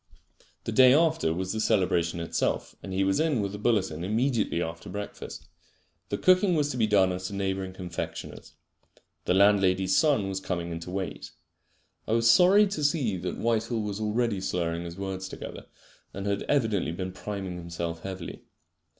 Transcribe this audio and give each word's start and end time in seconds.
The 0.63 0.71
day 0.71 0.95
after 0.95 1.31
was 1.31 1.53
the 1.53 1.59
celebration 1.59 2.19
itself, 2.19 2.73
and 2.81 2.91
he 2.91 3.03
was 3.03 3.19
in 3.19 3.39
with 3.39 3.53
a 3.53 3.59
bulletin 3.59 4.03
immediately 4.03 4.59
after 4.59 4.89
breakfast. 4.89 5.45
The 6.09 6.17
cooking 6.17 6.55
was 6.55 6.71
to 6.71 6.77
be 6.77 6.87
done 6.87 7.11
at 7.11 7.29
a 7.29 7.35
neighbouring 7.35 7.71
confectioner's. 7.73 8.53
The 9.25 9.35
landlady's 9.35 9.95
son 9.95 10.27
was 10.27 10.39
coming 10.39 10.71
in 10.71 10.79
to 10.79 10.89
wait. 10.89 11.29
I 12.07 12.13
was 12.13 12.27
sorry 12.27 12.65
to 12.65 12.83
see 12.83 13.15
that 13.17 13.37
Whitehall 13.37 13.83
was 13.83 13.99
already 13.99 14.41
slurring 14.41 14.85
his 14.85 14.97
words 14.97 15.29
together, 15.29 15.67
and 16.15 16.25
had 16.25 16.41
evidently 16.49 16.93
been 16.93 17.11
priming 17.11 17.57
himself 17.57 18.01
heavily. 18.01 18.41